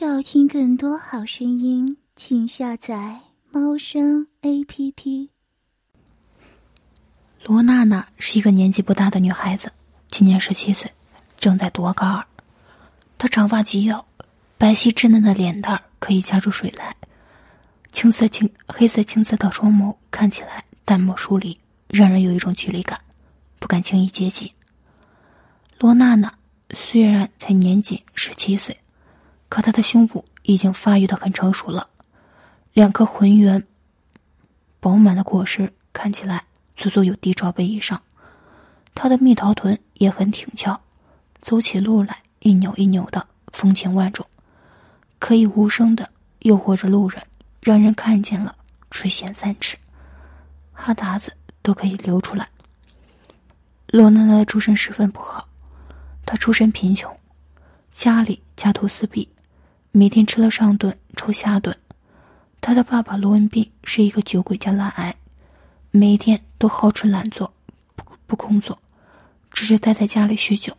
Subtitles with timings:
[0.00, 3.18] 要听更多好声音，请下载
[3.50, 5.30] 猫声 A P P。
[7.44, 9.72] 罗娜娜是一个年纪不大的女孩子，
[10.08, 10.88] 今年十七岁，
[11.40, 12.24] 正在读高二。
[13.18, 14.06] 她长发及腰，
[14.56, 16.94] 白皙稚嫩的脸蛋儿可以夹出水来，
[17.90, 21.58] 青色青黑色青色的双眸看起来淡漠疏离，
[21.88, 23.00] 让人有一种距离感，
[23.58, 24.48] 不敢轻易接近。
[25.80, 26.32] 罗娜娜
[26.70, 28.78] 虽然才年仅十七岁。
[29.48, 31.88] 可他的胸部已经发育的很成熟了，
[32.74, 33.66] 两颗浑圆、
[34.78, 36.44] 饱满的果实看起来
[36.76, 38.00] 足足有低罩杯以上。
[38.94, 40.78] 他的蜜桃臀也很挺翘，
[41.40, 44.26] 走起路来一扭一扭的，风情万种，
[45.18, 46.08] 可以无声的
[46.40, 47.22] 诱惑着路人，
[47.60, 48.54] 让人看见了
[48.90, 49.76] 垂涎三尺，
[50.72, 52.48] 哈达子都可以流出来。
[53.86, 55.48] 罗娜娜的出身十分不好，
[56.26, 57.16] 她出身贫穷，
[57.90, 59.26] 家里家徒四壁。
[59.98, 61.76] 每天吃了上顿，抽下顿。
[62.60, 65.12] 他的爸爸罗文斌是一个酒鬼加懒癌，
[65.90, 67.52] 每天都好吃懒做，
[67.96, 68.80] 不不工作，
[69.50, 70.72] 只是待在家里酗酒，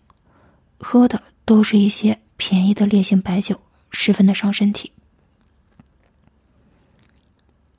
[0.78, 3.60] 喝的都是一些便宜的烈性白酒，
[3.92, 4.90] 十分的伤身体。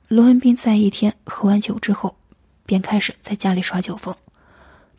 [0.09, 2.15] 罗文斌在一天喝完酒之后，
[2.67, 4.15] 便开始在家里耍酒疯。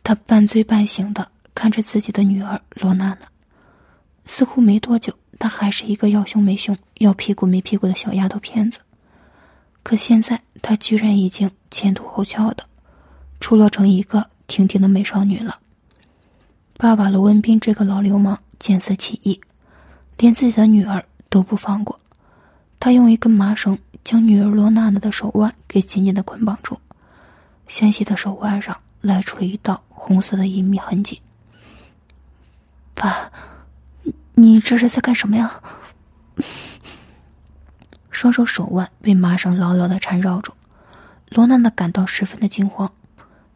[0.03, 3.19] 他半醉半醒的看着自己的女儿罗娜娜，
[4.25, 5.17] 似乎没多久。
[5.43, 8.79] 她还是一个要胸没胸、要屁股没屁股的小丫头片子，
[9.83, 12.63] 可现在她居然已经前凸后翘的，
[13.41, 15.59] 出落成一个挺挺的美少女了。
[16.77, 19.37] 爸爸罗文斌这个老流氓见色起意，
[20.17, 21.99] 连自己的女儿都不放过。
[22.79, 26.79] 他用一根麻绳将女儿罗娜娜的手腕给紧紧的捆绑住，
[27.67, 31.19] 纤细的手腕上来出了一道红色的隐秘痕迹。
[32.93, 33.29] 爸。
[34.35, 35.61] 你这是在干什么呀？
[38.09, 40.51] 双手手腕被麻绳牢牢的缠绕住，
[41.29, 42.91] 罗娜娜感到十分的惊慌，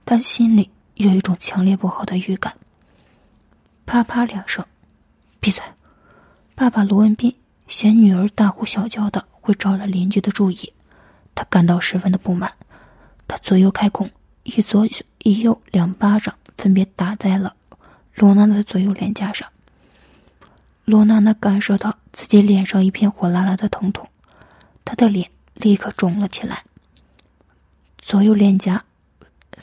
[0.05, 2.53] 但心里有一种强烈不好的预感。
[3.85, 4.63] 啪啪两声，
[5.39, 5.63] 闭嘴！
[6.53, 7.33] 爸爸罗文斌
[7.67, 10.73] 嫌女儿大呼小叫的会招惹邻居的注意，
[11.33, 12.51] 他感到十分的不满，
[13.27, 14.09] 他左右开弓，
[14.43, 14.87] 一左
[15.23, 17.55] 一右两巴掌分别打在了
[18.15, 19.47] 罗娜娜的左右脸颊上。
[20.87, 24.07] 罗娜娜感受到自己脸上一片火辣辣的疼痛，
[24.85, 26.63] 她的脸立刻肿了起来。
[27.97, 28.81] 左右脸颊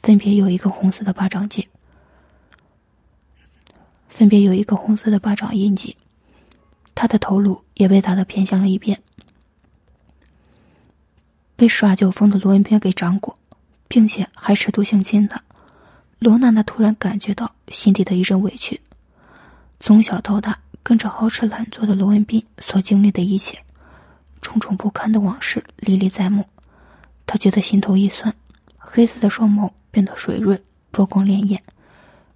[0.02, 1.66] 分别有一个红色的巴掌印，
[4.06, 5.96] 分别有一个红色的巴掌印记。
[6.94, 9.02] 他的头颅也被打得偏向了一边。
[11.56, 13.34] 被耍酒疯的罗文斌给掌过，
[13.88, 15.42] 并且还尺度性侵他，
[16.18, 18.78] 罗娜娜突然感觉到心底的一阵委屈。
[19.80, 20.58] 从小到大。
[20.84, 23.58] 跟着好吃懒做的罗文斌所经历的一切，
[24.42, 26.44] 种种不堪的往事历历在目，
[27.24, 28.32] 他觉得心头一酸，
[28.76, 31.58] 黑色的双眸变得水润，波光潋滟，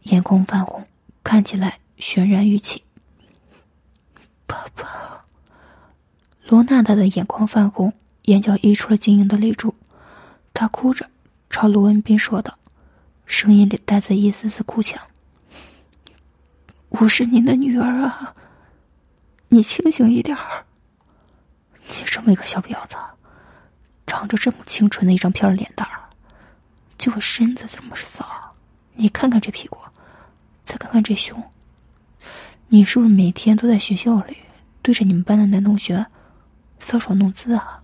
[0.04, 0.82] 眼眶泛红，
[1.22, 2.82] 看起来泫然欲泣。
[4.46, 5.22] 爸爸，
[6.46, 7.92] 罗娜娜的眼眶泛红，
[8.22, 9.74] 眼角溢出了晶莹的泪珠，
[10.54, 11.06] 她哭着
[11.50, 12.56] 朝罗文斌说道，
[13.26, 14.98] 声音里带着一丝丝哭腔。
[16.90, 18.34] 我是您的女儿啊，
[19.48, 20.64] 你清醒一点儿。
[21.86, 22.96] 你这么一个小婊子，
[24.06, 26.08] 长着这么清纯的一张漂亮脸蛋儿，
[26.96, 28.26] 就我身子这么骚，
[28.94, 29.78] 你看看这屁股，
[30.64, 31.42] 再看看这胸，
[32.68, 34.36] 你是不是每天都在学校里
[34.80, 36.04] 对着你们班的男同学
[36.80, 37.80] 搔首弄姿啊？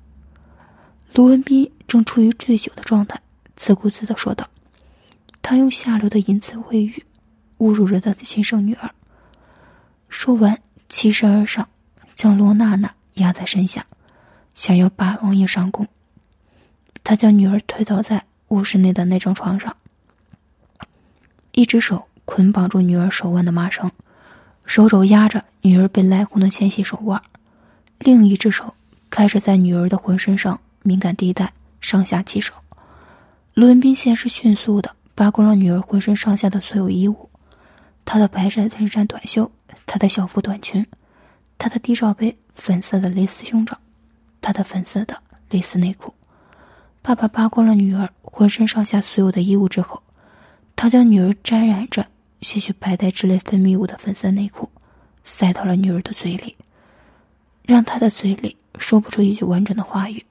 [1.12, 3.21] 罗文斌正处于醉酒的状态，
[3.54, 4.48] 自顾自的说道，
[5.42, 7.04] 他用下流的淫词秽语。
[7.64, 8.91] 侮辱着他的亲生女儿。
[10.10, 10.60] 说完，
[10.91, 11.66] 起身而上，
[12.14, 13.86] 将罗娜娜压在身下，
[14.52, 15.88] 想要霸王硬上弓。
[17.03, 19.74] 他将女儿推倒在卧室内的那张床上，
[21.53, 23.91] 一只手捆绑住女儿手腕的麻绳，
[24.66, 27.20] 手肘压着女儿被来红的纤细手腕，
[27.98, 28.74] 另一只手
[29.09, 31.50] 开始在女儿的浑身上敏感地带
[31.80, 32.53] 上下其手。
[33.54, 37.30] 罗文斌先是迅速的扒光了女儿浑身上下的所有衣物。
[38.04, 39.51] 她的白色衬衫短袖，
[39.86, 40.86] 她的校服短裙，
[41.59, 43.77] 她的低罩杯粉色的蕾丝胸罩，
[44.41, 45.16] 她的粉色的
[45.51, 46.12] 蕾丝内裤。
[47.03, 50.03] 爸爸扒光了女儿浑身上下所有的衣物之后，
[50.74, 52.06] 他将女儿沾染着
[52.41, 54.68] 些许白带之类分泌物的粉色内裤
[55.22, 56.56] 塞到了女儿的嘴里，
[57.62, 60.24] 让她的嘴里说不出一句完整的话语，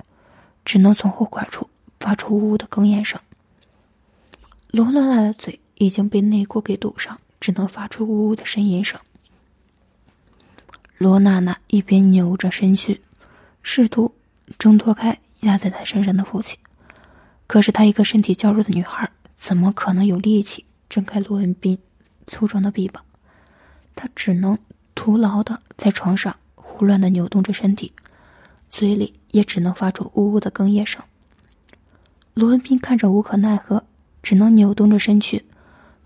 [0.65, 3.19] 只能从后管处发出呜呜的哽咽声。
[4.71, 7.19] 罗娜娜的嘴已经被内裤给堵上。
[7.43, 8.97] 只能发出呜呜的呻吟声。
[10.97, 13.01] 罗娜娜一边扭着身躯，
[13.61, 14.15] 试图
[14.57, 16.57] 挣脱开压在她身上的父亲。
[17.45, 21.77] 可是她一个身体较弱的女孩，怎么可能有力气挣开罗文斌
[22.27, 23.03] 粗壮的臂膀？
[23.93, 24.57] 她只能
[24.95, 27.91] 徒劳的在床上胡乱的扭动着身体，
[28.69, 31.03] 嘴里也只能发出呜呜的哽咽声。
[32.35, 33.83] 罗文斌看着无可奈何，
[34.21, 35.43] 只能扭动着身躯，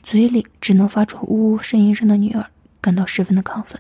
[0.08, 2.46] 嘴里只能发出呜呜呻吟声的女儿，
[2.80, 3.78] 感到十分的亢奋。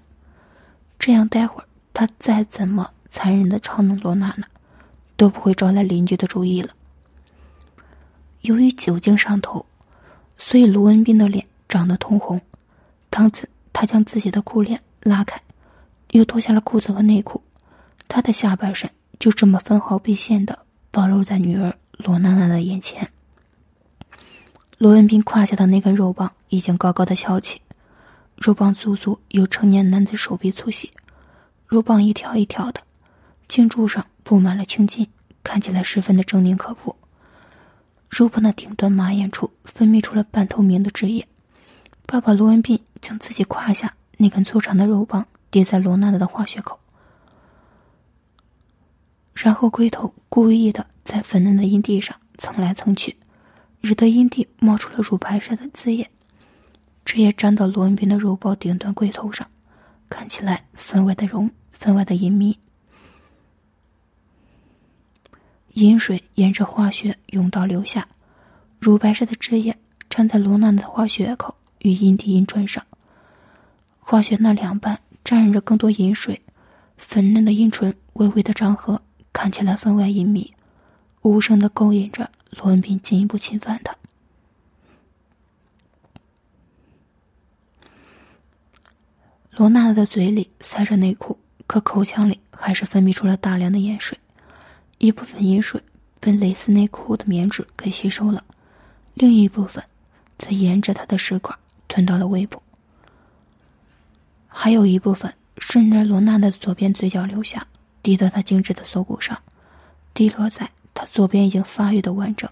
[0.99, 4.45] 这样，待会儿他再怎么残忍的嘲弄罗娜娜，
[5.15, 6.73] 都不会招来邻居的注意了。
[8.41, 9.65] 由于酒精上头，
[10.37, 12.41] 所以卢文斌的脸涨得通红。
[13.09, 15.41] 当此，他将自己的裤链拉开，
[16.11, 17.41] 又脱下了裤子和内裤，
[18.09, 20.59] 他的下半身就这么分毫不现的
[20.91, 21.73] 暴露在女儿。
[21.99, 23.09] 罗娜娜的眼前，
[24.77, 27.59] 罗文斌胯下的那根肉棒已经高高的翘起，
[28.35, 30.91] 肉棒足足有成年男子手臂粗细，
[31.65, 32.79] 肉棒一条一条的，
[33.47, 35.07] 茎柱上布满了青筋，
[35.41, 36.95] 看起来十分的狰狞可怖。
[38.07, 41.27] 肉棒的顶端马眼处分泌出了半透明的汁液。
[42.05, 46.79] 爸爸罗文斌将自己胯下那根粗长的肉棒叠在罗娜娜的化穴口。
[49.33, 53.17] 然后龟头故意的在粉嫩的阴蒂上蹭来蹭去，
[53.87, 56.09] 惹得阴蒂冒出了乳白色的汁液，
[57.05, 59.47] 汁液沾到罗文斌的肉包顶端龟头上，
[60.09, 62.59] 看起来分外的容分外的隐秘。
[65.75, 68.05] 饮水沿着花穴甬道流下，
[68.77, 69.73] 乳白色的汁液
[70.09, 72.85] 沾在罗娜娜的花穴口与阴蒂阴唇上，
[74.01, 76.41] 花穴那两半沾染着更多饮水，
[76.97, 79.01] 粉嫩的阴唇微微的张合。
[79.31, 80.53] 看起来分外隐秘，
[81.21, 83.95] 无声的勾引着罗文斌进一步侵犯她。
[89.51, 94.17] 罗娜的嘴里塞着内裤，可口腔里还是分泌出了大量的盐水，
[94.97, 95.81] 一部分盐水
[96.19, 98.43] 被蕾丝内裤的棉质给吸收了，
[99.13, 99.83] 另一部分
[100.37, 101.57] 则沿着她的食管
[101.87, 102.61] 吞到了胃部，
[104.47, 107.65] 还有一部分顺着罗娜的左边嘴角流下。
[108.03, 109.37] 滴到他精致的锁骨上，
[110.13, 110.69] 滴落在
[110.99, 112.49] 他左边已经发育的完整、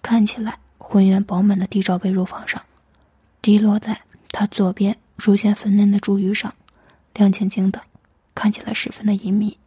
[0.00, 2.62] 看起来浑圆饱满的地罩杯乳房上，
[3.42, 4.00] 滴落在
[4.30, 6.54] 他左边乳腺粉嫩的珠玉上，
[7.12, 7.82] 亮晶晶的，
[8.34, 9.58] 看起来十分的隐秘。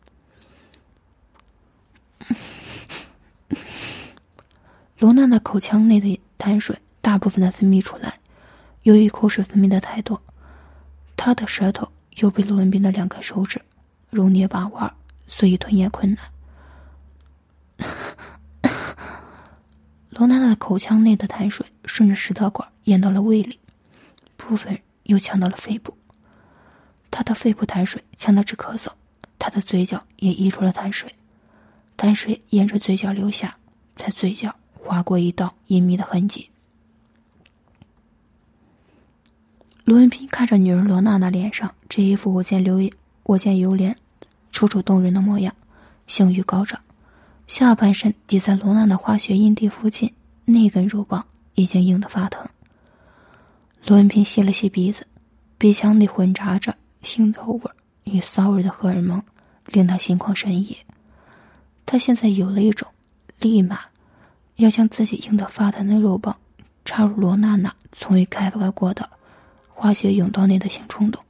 [4.97, 8.17] 罗娜的口腔内的痰水大部分的分泌出来，
[8.81, 10.19] 由于口水分泌的太多，
[11.15, 13.61] 她的舌头又被罗文斌的两根手指。
[14.09, 14.91] 揉捏把玩，
[15.27, 16.32] 所以吞咽困难。
[20.11, 23.59] 罗娜娜的口腔内的痰水顺着食道管咽到了胃里，
[24.37, 25.95] 部分又呛到了肺部。
[27.09, 28.89] 她的肺部痰水呛得直咳嗽，
[29.37, 31.13] 她的嘴角也溢出了痰水，
[31.97, 33.55] 痰水沿着嘴角流下，
[33.95, 36.49] 在嘴角划过一道隐秘的痕迹。
[39.85, 42.79] 罗文斌看着女儿罗娜娜脸上这一副我见流
[43.23, 43.93] 我见犹怜。
[44.51, 45.53] 楚楚动人的模样，
[46.05, 46.79] 性欲高涨，
[47.53, 50.11] 下半身抵在罗娜的花穴阴蒂附近，
[50.43, 51.23] 那根肉棒
[51.53, 52.43] 已经硬得发疼。
[53.85, 55.05] 罗文斌吸了吸鼻子，
[55.59, 57.71] 鼻腔里混杂着腥臭味
[58.05, 59.21] 与骚味的荷尔蒙，
[59.67, 60.75] 令他心旷神怡。
[61.85, 62.87] 他现在有了一种
[63.39, 63.81] 立马
[64.55, 66.35] 要将自己硬得发疼的肉棒
[66.83, 69.07] 插入罗娜娜从未开发过的
[69.69, 71.23] 花穴甬道内的性冲动。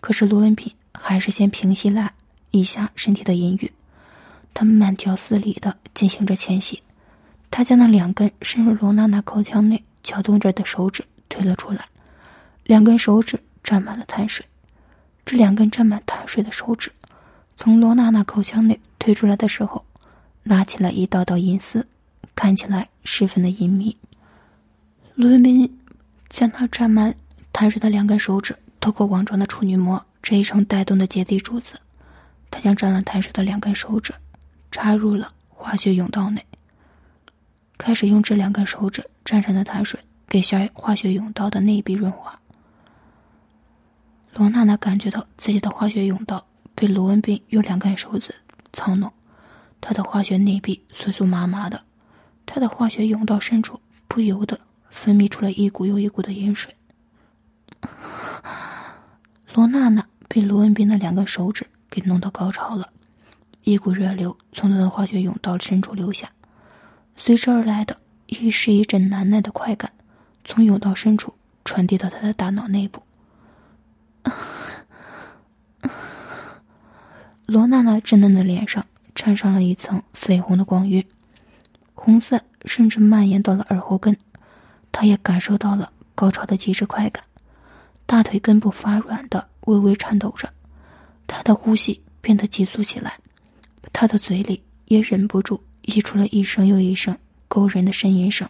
[0.00, 2.12] 可是罗文斌还是先平息了。
[2.50, 3.70] 一下身体的淫欲，
[4.54, 6.82] 他慢条斯理的进行着前戏。
[7.50, 11.86] 他将那两根深入罗娜娜口腔内搅动着的手指推了出来，
[12.64, 14.44] 两根手指沾满了痰水。
[15.24, 16.90] 这两根沾满痰水的手指，
[17.56, 19.84] 从罗娜娜口腔内推出来的时候，
[20.42, 21.86] 拉起了一道道银丝，
[22.34, 23.96] 看起来十分的隐秘。
[25.14, 25.78] 罗文斌
[26.28, 27.14] 将他沾满
[27.52, 31.78] 痰水的两根手指透过网状的处女膜这一层带动的结缔柱子。
[32.50, 34.14] 他将沾了痰水的两根手指
[34.70, 36.44] 插入了化学甬道内，
[37.76, 39.98] 开始用这两根手指沾上的痰水
[40.28, 42.38] 给小化学甬道的内壁润滑。
[44.34, 48.34] 罗娜娜感觉到自己的化学甬道被罗文斌用两根手指
[48.72, 49.12] 操弄，
[49.80, 51.82] 她的化学内壁酥酥麻麻的，
[52.46, 54.58] 她的化学甬道深处不由得
[54.90, 56.74] 分泌出了一股又一股的盐水。
[59.54, 61.66] 罗娜娜被罗文斌的两根手指。
[61.90, 62.92] 给弄到高潮了，
[63.68, 66.30] 一股热流从他的化学甬道深处流下，
[67.16, 67.94] 随之而来的
[68.24, 69.92] 亦是一阵难耐的快感，
[70.42, 71.34] 从甬道深处
[71.66, 73.02] 传递到他的大脑内部。
[77.44, 81.04] 罗娜娜稚嫩的脸上缠上了一层绯红的光晕，
[81.92, 84.16] 红色甚至蔓延到了耳后根，
[84.90, 87.22] 她也感受到了高潮的极致快感，
[88.06, 90.50] 大腿根部发软的微微颤抖着，
[91.26, 93.18] 她的呼吸变得急促起来，
[93.92, 97.16] 他的嘴里也忍不住溢出了一声又一声
[97.48, 98.48] 勾人的呻吟声。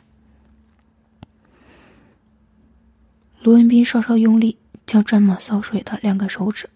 [3.40, 6.68] 罗文斌稍稍用力，将沾满骚水的两个手指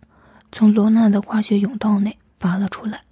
[0.53, 3.03] 从罗娜的化学甬道内拔了出来。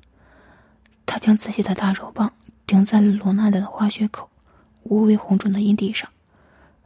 [1.04, 2.32] 他将自己的大肉棒
[2.66, 4.30] 顶在了罗娜的化学口
[4.85, 6.09] 无微红肿的阴蒂上，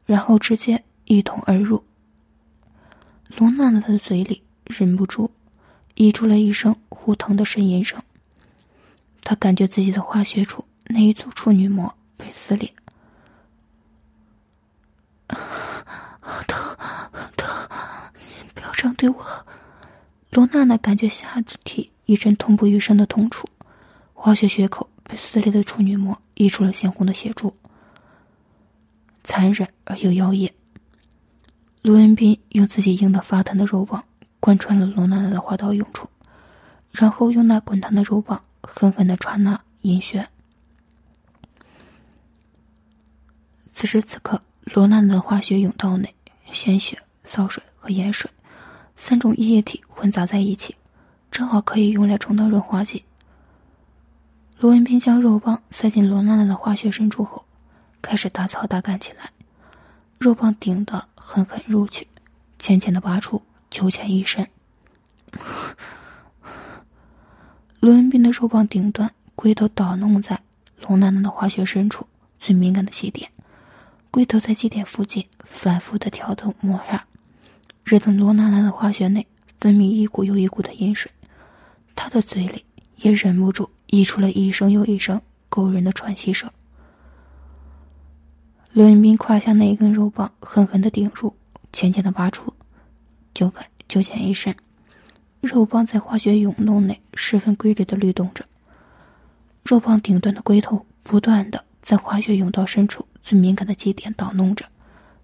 [0.06, 1.84] 然后直接一捅而入。
[3.36, 5.30] 罗娜娜的嘴里忍不住
[5.94, 8.02] 溢出了一声呼疼的呻吟声。
[9.24, 12.72] 他感觉自己的化学处那一组处女膜被撕裂。
[16.46, 16.76] 疼
[17.36, 17.68] 疼，
[18.54, 19.24] 不要这样对我！
[20.30, 23.48] 罗娜娜感觉下肢体一阵痛不欲生的痛楚，
[24.12, 27.54] 化学血口被撕裂的处女膜溢出了鲜红的血珠，
[29.22, 30.52] 残忍而又妖艳。
[31.82, 34.04] 罗文斌用自己硬得发疼的肉棒
[34.40, 36.08] 贯穿了罗娜娜的花道用处，
[36.92, 40.28] 然后用那滚烫的肉棒狠狠的插那阴穴。
[43.72, 44.40] 此时此刻。
[44.72, 46.14] 罗娜娜的化学甬道内，
[46.50, 48.30] 鲜血、骚水和盐水
[48.96, 50.74] 三种液体混杂在一起，
[51.30, 53.04] 正好可以用来充当润滑剂。
[54.58, 57.44] 罗文斌将肉棒塞进罗娜娜的化学深处后，
[58.00, 59.30] 开始大操大干起来。
[60.18, 62.08] 肉棒顶的狠狠入去，
[62.58, 64.48] 浅浅的拔出，九浅一深。
[67.84, 70.40] 罗文斌的肉棒顶端龟头捣弄在
[70.80, 72.06] 罗娜娜的化学深处
[72.40, 73.30] 最敏感的细点。
[74.10, 77.04] 龟头在基点附近反复的挑动摩擦，
[77.84, 79.26] 惹得罗娜娜的化学内
[79.58, 81.12] 分泌一股又一股的阴水，
[81.94, 82.64] 她的嘴里
[82.96, 86.50] 也忍不住溢出了一声又一声勾人的喘息声。
[88.72, 91.36] 罗云斌胯下那一根肉棒狠狠的顶入，
[91.70, 92.50] 浅浅的拔出，
[93.34, 94.56] 就看就浅一深，
[95.44, 98.44] 肉棒在化学涌动内十分规律的律动着，
[99.62, 103.06] 肉棒顶端的龟头不断的在化学甬道深处。
[103.22, 104.66] 最敏感的节点捣弄着，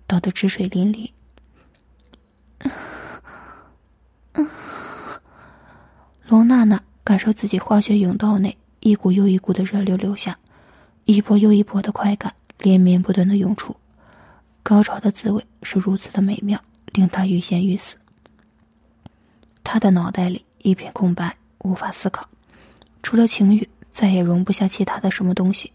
[0.06, 1.10] 捣得汁水淋漓。
[6.26, 10.38] 罗娜娜感受自己化学甬道内一股又一股的热流流下，
[11.04, 13.76] 一波又一波的快感连绵不断的涌出，
[14.62, 16.58] 高潮的滋味是如此的美妙，
[16.94, 17.98] 令她欲仙欲死。
[19.72, 22.28] 他的脑袋里一片空白，无法思考，
[23.04, 25.72] 除了情欲，再也容不下其他的什么东西。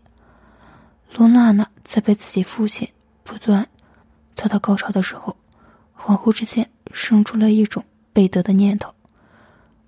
[1.14, 2.86] 罗娜娜在被自己父亲
[3.24, 3.66] 不断
[4.36, 5.34] 操到高潮的时候，
[5.98, 8.94] 恍惚之间生出了一种背德的念头。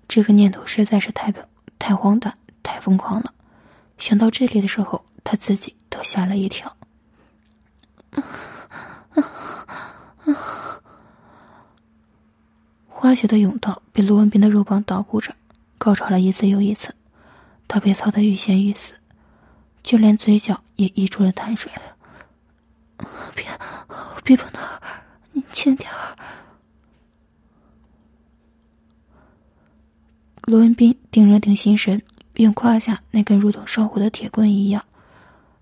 [0.08, 1.30] 这个念头实在是太
[1.78, 3.34] 太荒诞、太疯狂了。
[3.98, 6.74] 想到这里的时候，他自己都吓了一跳。
[13.00, 15.32] 花雪的甬道被罗文斌的肉棒捣鼓着，
[15.78, 16.92] 高潮了一次又一次，
[17.68, 18.92] 他被操得欲仙欲死。
[19.84, 21.70] 就连嘴角也溢出了淡水。
[23.36, 23.46] 别，
[24.24, 24.82] 别碰那儿，
[25.30, 26.18] 你轻点儿。
[30.42, 32.02] 罗文斌定了定心神，
[32.34, 34.84] 用胯下那根如同烧火的铁棍一样，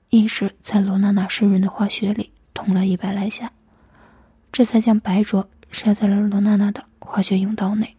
[0.08, 3.52] 一时在罗娜娜湿润的花雪里捅了一百来下，
[4.50, 7.96] 这才将白灼塞在了罗娜娜的化学甬道内。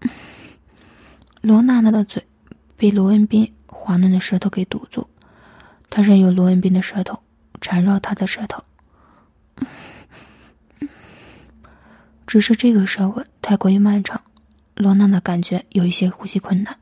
[1.40, 2.22] 罗娜娜的嘴
[2.76, 5.06] 被罗文斌滑嫩的舌头给堵住，
[5.88, 7.18] 她任由罗文斌的舌头
[7.60, 8.62] 缠绕她的舌头。
[12.26, 14.20] 只是这个舌吻太过于漫长，
[14.74, 16.76] 罗娜娜感觉有一些呼吸困难，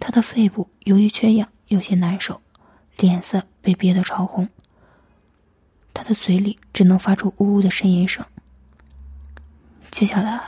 [0.00, 2.40] 她的肺部由于缺氧有些难受，
[2.98, 4.48] 脸色被憋得潮红，
[5.94, 8.22] 他的嘴里只能发出呜呜的呻吟声。
[9.90, 10.40] 接下来，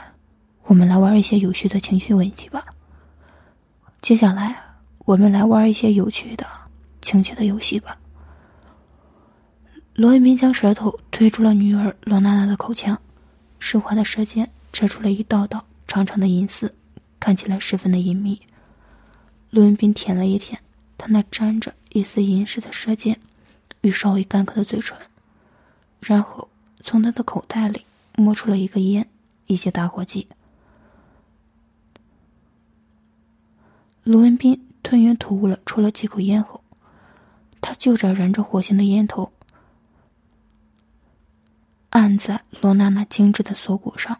[0.65, 2.65] 我们来玩一些有趣的情绪问题吧。
[4.01, 4.55] 接下来，
[5.05, 6.45] 我们来玩一些有趣的、
[7.01, 7.97] 情趣的游戏吧。
[9.95, 12.99] 罗文斌将舌头推出了女儿罗娜娜的口腔，
[13.57, 16.71] 湿滑的舌尖扯出了一道道长长的银丝，
[17.19, 18.39] 看起来十分的隐秘。
[19.49, 20.59] 罗文斌舔了一舔
[20.97, 23.17] 他那沾着一丝银饰的舌尖
[23.81, 24.95] 与稍微干渴的嘴唇，
[26.07, 26.47] 然后
[26.85, 27.83] 从他的口袋里
[28.15, 29.05] 摸出了一个烟，
[29.45, 30.25] 一些打火机。
[34.05, 36.63] 卢文斌吞云吐雾了抽了几口烟后，
[37.59, 39.29] 他就着燃着火星的烟头，
[41.89, 44.17] 按在罗娜娜精致的锁骨上，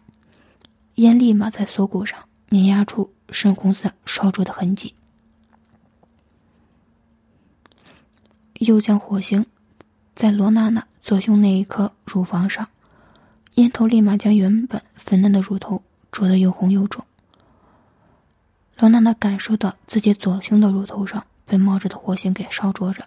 [0.96, 4.92] 烟立马在锁骨上碾压出深红色烧灼的痕迹，
[8.58, 9.46] 又将火星
[10.14, 12.68] 在罗娜娜左胸那一颗乳房上，
[13.54, 17.02] 烟头立马将原本粉嫩的乳头灼得又红又肿。
[18.76, 23.06] 罗娜娜感受到自己左胸的乳头上被冒着的火星给烧灼着，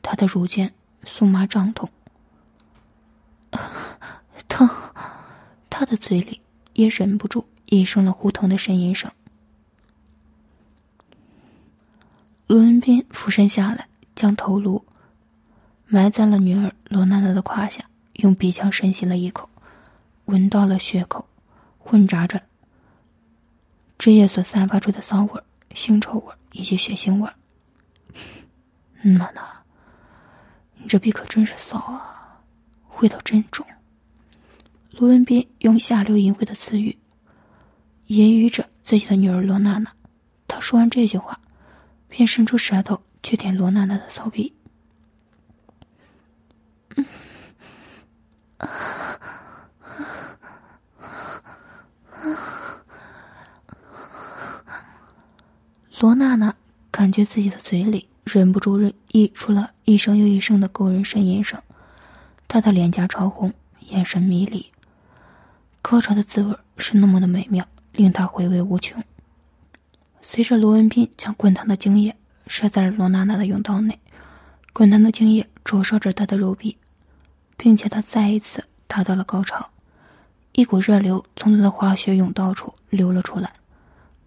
[0.00, 0.72] 她的乳尖
[1.02, 1.90] 酥麻胀痛，
[4.46, 4.70] 疼，
[5.68, 6.40] 她的嘴里
[6.74, 9.10] 也忍不住一声了呼疼的呻吟声。
[12.46, 14.84] 卢文斌俯身下来，将头颅
[15.86, 19.48] 埋在了女儿罗娜娜的胯下，用鼻腔深吸了一口，
[20.24, 21.28] 闻到了血口
[21.78, 22.42] 混杂着。
[23.98, 25.42] 汁液所散发出的骚味、
[25.74, 27.30] 腥臭味以及血腥味。
[29.02, 29.62] 娜娜，
[30.76, 32.40] 你这逼可真是骚啊，
[33.00, 33.66] 味道真重。
[34.92, 36.96] 罗文斌用下流淫秽的词语
[38.06, 39.92] 揶揄着自己的女儿罗娜娜。
[40.48, 41.38] 他说完这句话，
[42.08, 44.53] 便伸出舌头去舔罗娜娜的骚逼。
[56.00, 56.54] 罗娜娜
[56.90, 61.62] 感觉自己的嘴里忍不住溢出了一声又一声的勾人呻吟声，
[62.46, 64.70] 她的脸颊潮红，眼神迷离。
[65.80, 69.02] 高潮的滋味是那么的美妙，令她回味无穷。
[70.20, 72.16] 随着罗文斌将滚烫的精液
[72.48, 73.98] 射在了罗娜娜的甬道内，
[74.72, 76.76] 滚烫的精液灼烧着她的肉壁，
[77.56, 79.70] 并且他再一次达到了高潮，
[80.52, 83.52] 一股热流从他的滑雪泳道处流了出来，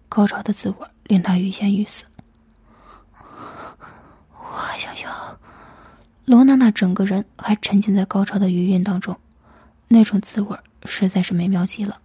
[0.10, 0.88] 高潮的滋味。
[1.07, 2.03] 令他欲仙欲死。
[3.22, 5.39] 我还想要。
[6.25, 9.17] 罗娜娜整个人还沉浸在高潮的余韵当中，
[9.88, 11.98] 那种滋味实在是美妙极了。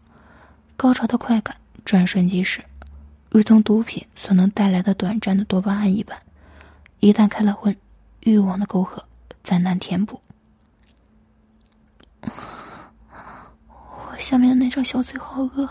[0.76, 2.62] 高潮的快感转瞬即逝，
[3.28, 6.16] 如同毒品所能带来的短暂的多巴胺一般。
[7.00, 7.76] 一旦开了荤，
[8.20, 9.04] 欲望的沟壑
[9.42, 10.20] 再难填补。
[12.22, 15.68] 我下面的那张小嘴好饿，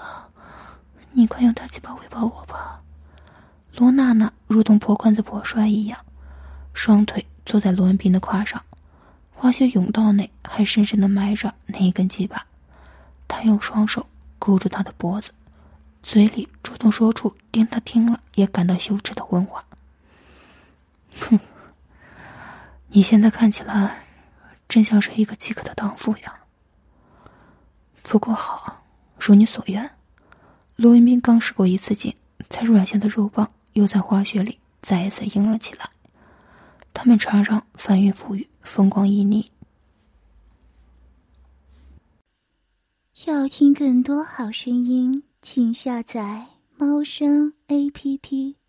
[1.12, 2.82] 你快用大鸡巴喂饱我吧。
[3.78, 5.98] 罗娜娜如同破罐子破摔一样，
[6.74, 8.62] 双腿坐在罗文斌的胯上，
[9.34, 12.46] 滑雪甬道内还深深的埋着那一根鸡巴。
[13.28, 14.06] 他用双手
[14.38, 15.32] 勾住他的脖子，
[16.04, 19.64] 嘴里主动说出令他听了也感到羞耻的荤话
[21.22, 21.40] ：“哼，
[22.88, 24.04] 你现在看起来
[24.68, 26.41] 真像是一个饥渴的荡妇呀。
[28.04, 28.84] 不过好，
[29.20, 29.90] 如你所愿。”
[30.78, 32.16] 罗文斌刚使过一次劲，
[32.50, 33.52] 才软下的肉棒。
[33.74, 35.90] 又在滑雪里再一次硬了起来，
[36.94, 39.48] 他们船上翻云覆雨，风光旖旎。
[43.26, 48.61] 要听更多好声音，请下载猫声 A P P。